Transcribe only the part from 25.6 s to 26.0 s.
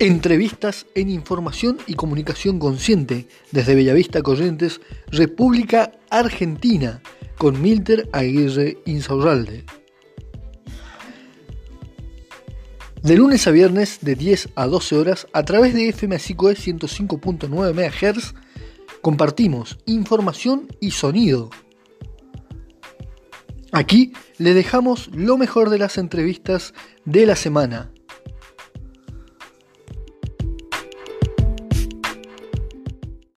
de las